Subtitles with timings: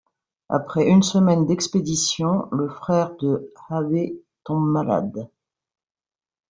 [0.49, 5.29] Après une semaine d’expédition, le frère de Havet tombe malade.